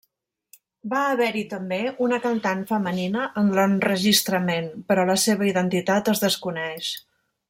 Va 0.93 1.01
haver-hi 1.09 1.41
també 1.51 1.77
una 2.05 2.19
cantant 2.23 2.63
femenina 2.71 3.27
en 3.41 3.51
l'enregistrament 3.59 4.71
però 4.93 5.05
la 5.11 5.19
seva 5.29 5.49
identitat 5.53 6.11
es 6.15 6.25
desconeix. 6.29 6.89